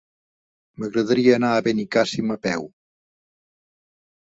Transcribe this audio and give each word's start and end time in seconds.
M'agradaria 0.83 1.35
anar 1.35 1.51
a 1.57 1.61
Benicàssim 1.69 2.35
a 2.39 2.39
peu. 2.49 2.67